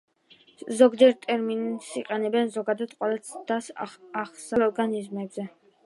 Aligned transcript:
ზოგჯერ 0.79 1.13
ტერმინს 1.25 1.91
იყენებენ, 2.03 2.51
ზოგადად, 2.57 2.97
ყველა 3.03 3.23
ცდას 3.29 3.71
აღსაწერად 3.87 4.35
ცოცხალ 4.43 4.71
ორგანიზმზე. 4.71 5.49